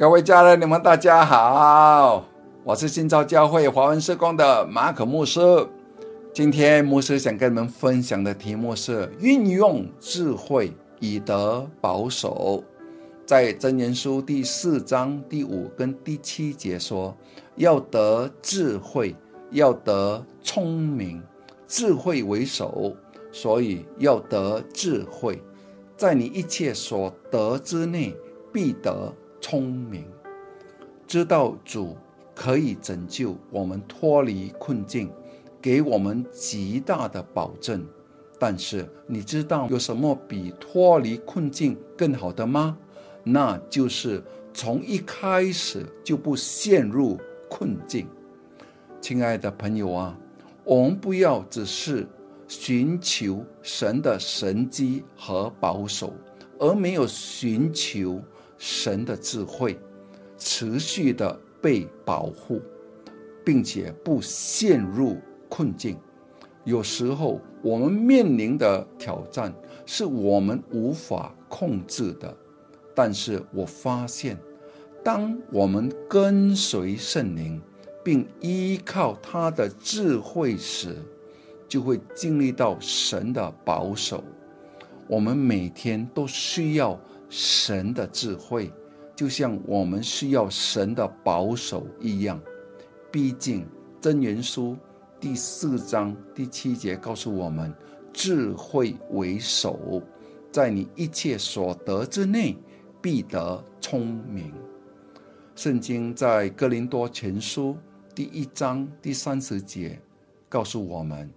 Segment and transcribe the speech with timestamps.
[0.00, 2.24] 各位家人，你们大家好，
[2.64, 5.38] 我是新造教会华文社工的马可牧师。
[6.32, 12.64] 今天牧师想跟你们分享的题目是运用智慧以得保守。
[13.26, 17.14] 在真言书第四章第五跟第七节说，
[17.56, 19.14] 要得智慧，
[19.50, 21.22] 要得聪明，
[21.68, 22.96] 智慧为首，
[23.30, 25.42] 所以要得智慧，
[25.94, 28.16] 在你一切所得之内
[28.50, 29.12] 必得。
[29.40, 30.04] 聪明，
[31.06, 31.96] 知道主
[32.34, 35.10] 可以拯救我们脱离困境，
[35.60, 37.84] 给我们极大的保证。
[38.38, 42.76] 但是，你知道有什么比脱离困境更好的吗？
[43.22, 44.22] 那就是
[44.54, 48.06] 从一开始就不陷入困境。
[49.00, 50.18] 亲爱的朋友啊，
[50.64, 52.06] 我们不要只是
[52.48, 56.12] 寻求神的神机和保守，
[56.58, 58.20] 而没有寻求。
[58.62, 59.80] 神的智慧
[60.36, 62.60] 持续的被保护，
[63.42, 65.16] 并且不陷入
[65.48, 65.96] 困境。
[66.64, 69.50] 有时候我们面临的挑战
[69.86, 72.36] 是我们无法控制的，
[72.94, 74.36] 但是我发现，
[75.02, 77.58] 当我们跟随圣灵，
[78.04, 80.96] 并依靠他的智慧时，
[81.66, 84.22] 就会经历到神的保守。
[85.08, 87.00] 我们每天都需要。
[87.30, 88.72] 神的智慧，
[89.14, 92.40] 就像我们需要神的保守一样。
[93.10, 93.64] 毕竟
[94.00, 94.76] 真言书
[95.20, 97.72] 第四章第七节告诉我们：
[98.12, 100.02] 智慧为首，
[100.50, 102.56] 在你一切所得之内
[103.00, 104.52] 必得聪明。
[105.54, 107.76] 圣经在哥林多前书
[108.12, 110.00] 第一章第三十节
[110.48, 111.30] 告诉我们：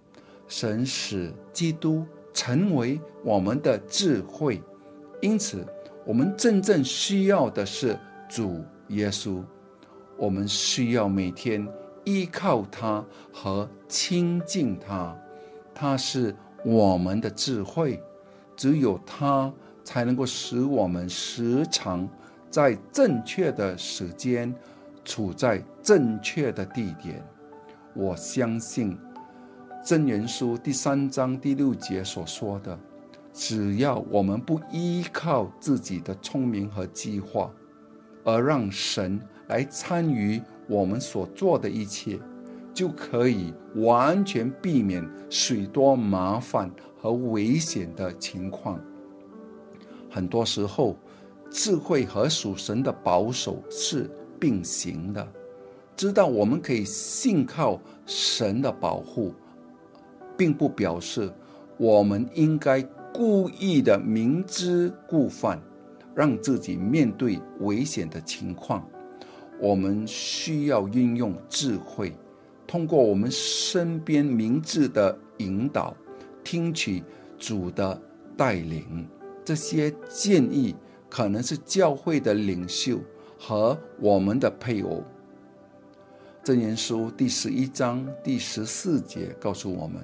[0.48, 4.60] 神使基督成为我们的智慧，
[5.20, 5.64] 因此。
[6.04, 9.42] 我们真正需要的是主耶稣，
[10.18, 11.66] 我们需要每天
[12.04, 13.02] 依靠他
[13.32, 15.16] 和亲近他，
[15.74, 18.02] 他是我们的智慧，
[18.54, 19.50] 只有他
[19.82, 22.06] 才能够使我们时常
[22.50, 24.54] 在正确的时间，
[25.06, 27.26] 处在正确的地点。
[27.94, 28.98] 我相信
[29.82, 32.78] 真言书第三章第六节所说的。
[33.36, 37.50] 只要我们不依靠自己的聪明和计划，
[38.22, 42.16] 而让神来参与我们所做的一切，
[42.72, 48.80] 就可以完全避免许多麻烦和危险的情况。
[50.08, 50.96] 很多时候，
[51.50, 54.08] 智慧和属神的保守是
[54.38, 55.26] 并行的。
[55.96, 59.34] 知道我们可以信靠神的保护，
[60.36, 61.28] 并不表示
[61.76, 62.86] 我们应该。
[63.16, 65.62] 故意的明知故犯，
[66.16, 68.84] 让自己面对危险的情况，
[69.60, 72.12] 我们需要运用智慧，
[72.66, 75.96] 通过我们身边明智的引导，
[76.42, 77.04] 听取
[77.38, 78.02] 主的
[78.36, 79.06] 带领。
[79.44, 80.74] 这些建议
[81.08, 82.98] 可能是教会的领袖
[83.38, 85.04] 和我们的配偶。
[86.42, 90.02] 箴言书第十一章第十四节告诉我们：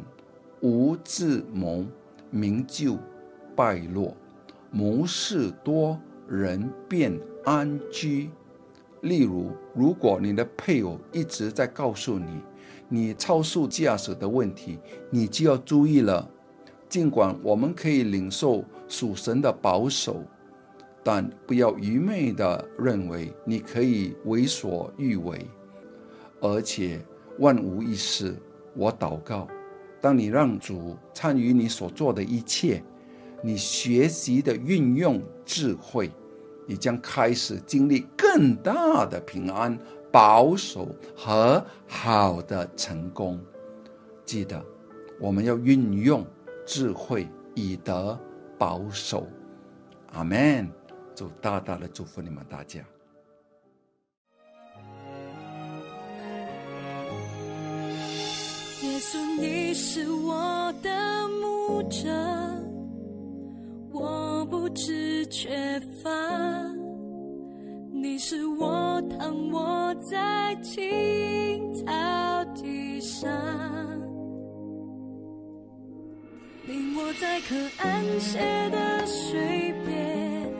[0.60, 1.84] 无智谋。
[2.30, 2.96] 名就
[3.54, 4.16] 败落，
[4.70, 5.98] 谋事多
[6.28, 8.30] 人便安居。
[9.02, 12.42] 例如，如果你的配偶一直在告诉你
[12.88, 14.78] 你超速驾驶的问题，
[15.10, 16.28] 你就要注意了。
[16.88, 20.22] 尽管我们可以领受属神的保守，
[21.02, 25.46] 但不要愚昧的认为你可以为所欲为，
[26.40, 27.00] 而且
[27.38, 28.34] 万无一失。
[28.74, 29.48] 我祷告。
[30.00, 32.82] 当你让主参与你所做的一切，
[33.42, 36.10] 你学习的运用智慧，
[36.66, 39.78] 你将开始经历更大的平安、
[40.10, 43.38] 保守和好的成功。
[44.24, 44.64] 记得，
[45.18, 46.24] 我们要运用
[46.64, 48.18] 智慧以得
[48.58, 49.26] 保守。
[50.12, 50.68] 阿门。
[51.12, 52.80] 祝大大的祝福你们大家。
[59.00, 60.90] 稣，你是我的
[61.40, 62.08] 牧者，
[63.92, 66.10] 我不知缺乏。
[67.92, 70.78] 你是我躺卧在青
[71.74, 71.84] 草
[72.54, 73.30] 地上，
[76.66, 78.38] 领我在可安歇
[78.70, 80.52] 的水边。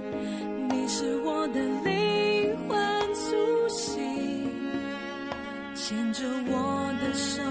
[0.71, 4.03] 你是我的灵魂苏醒，
[5.75, 7.43] 牵着我的手。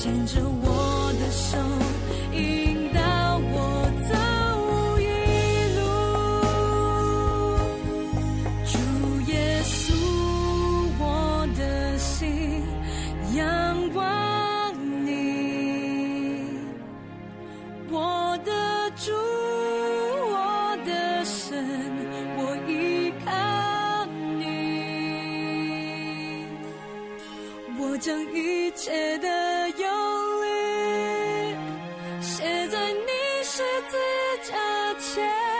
[0.00, 1.58] 牵着我的手
[2.32, 3.00] 引导
[3.50, 4.14] 我走
[5.00, 5.02] 一
[5.74, 5.80] 路
[8.64, 8.78] 主
[9.28, 9.76] 耶稣
[11.00, 11.02] 我
[11.56, 12.62] 的心
[13.34, 14.72] 仰望
[15.04, 15.10] 你
[17.90, 18.52] 我的
[18.94, 19.10] 主
[20.30, 21.58] 我的神
[22.36, 24.06] 我依靠
[24.38, 24.46] 你
[27.80, 29.57] 我将一切的
[34.98, 35.57] 一切。